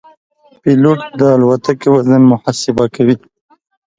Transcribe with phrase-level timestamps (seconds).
[0.61, 3.15] پیلوټ د الوتکې وزن محاسبه کوي.